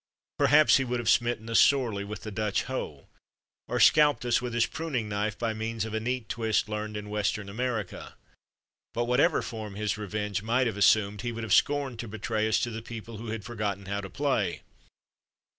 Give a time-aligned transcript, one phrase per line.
[0.39, 3.05] Perhaps he would have smitten us sorely with the Dutch hoe,
[3.67, 7.07] or scalped us with his pruning knife by means of a neat twist learnt in
[7.11, 8.15] Western America,
[8.95, 12.47] but what ever form his revenge might have assumed he would have scorned to betray
[12.49, 14.63] us to the people who had forgotten how to play.